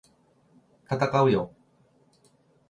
[0.87, 1.53] 闘うよ！！